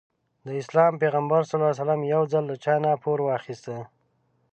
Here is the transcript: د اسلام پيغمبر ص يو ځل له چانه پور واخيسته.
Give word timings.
د 0.45 0.47
اسلام 0.61 0.93
پيغمبر 1.01 1.41
ص 1.49 1.51
يو 2.13 2.21
ځل 2.33 2.43
له 2.51 2.55
چانه 2.63 2.91
پور 3.03 3.19
واخيسته. 3.23 3.75